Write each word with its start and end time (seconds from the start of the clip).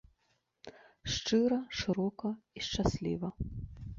Шчыра, 1.15 1.59
шырока 1.81 2.29
і 2.61 2.65
шчасліва. 2.69 3.29